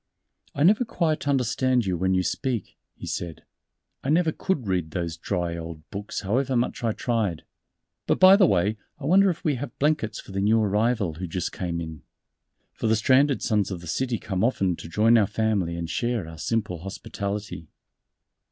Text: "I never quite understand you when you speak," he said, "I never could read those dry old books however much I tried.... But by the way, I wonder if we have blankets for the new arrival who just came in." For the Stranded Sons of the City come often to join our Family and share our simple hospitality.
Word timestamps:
"I 0.55 0.63
never 0.63 0.83
quite 0.83 1.27
understand 1.27 1.85
you 1.85 1.95
when 1.95 2.15
you 2.15 2.23
speak," 2.23 2.75
he 2.95 3.05
said, 3.05 3.43
"I 4.03 4.09
never 4.09 4.31
could 4.31 4.65
read 4.67 4.89
those 4.89 5.15
dry 5.15 5.55
old 5.55 5.87
books 5.91 6.21
however 6.21 6.55
much 6.55 6.83
I 6.83 6.91
tried.... 6.91 7.43
But 8.07 8.19
by 8.19 8.35
the 8.35 8.47
way, 8.47 8.77
I 8.99 9.05
wonder 9.05 9.29
if 9.29 9.43
we 9.43 9.57
have 9.61 9.77
blankets 9.77 10.19
for 10.19 10.31
the 10.31 10.41
new 10.41 10.59
arrival 10.59 11.13
who 11.13 11.27
just 11.27 11.51
came 11.51 11.79
in." 11.79 12.01
For 12.73 12.87
the 12.87 12.95
Stranded 12.95 13.43
Sons 13.43 13.69
of 13.69 13.79
the 13.79 13.85
City 13.85 14.17
come 14.17 14.43
often 14.43 14.75
to 14.77 14.89
join 14.89 15.19
our 15.19 15.27
Family 15.27 15.75
and 15.75 15.87
share 15.87 16.27
our 16.27 16.39
simple 16.39 16.79
hospitality. 16.79 17.67